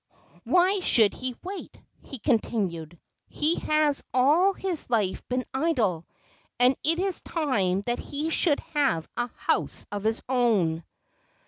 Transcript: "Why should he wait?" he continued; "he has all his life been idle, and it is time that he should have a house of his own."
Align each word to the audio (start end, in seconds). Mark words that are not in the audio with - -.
"Why 0.45 0.79
should 0.79 1.13
he 1.13 1.35
wait?" 1.43 1.77
he 2.01 2.17
continued; 2.17 2.99
"he 3.29 3.57
has 3.57 4.03
all 4.15 4.51
his 4.53 4.89
life 4.89 5.21
been 5.29 5.45
idle, 5.53 6.07
and 6.59 6.75
it 6.83 6.97
is 6.99 7.21
time 7.21 7.81
that 7.81 7.99
he 7.99 8.31
should 8.31 8.59
have 8.73 9.07
a 9.15 9.27
house 9.35 9.85
of 9.91 10.03
his 10.03 10.23
own." 10.27 10.83